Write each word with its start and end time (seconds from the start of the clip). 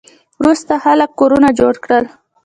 وروسته 0.41 0.73
خلکو 0.83 1.13
کورونه 1.19 1.49
جوړ 1.59 1.73
کړل 1.83 2.05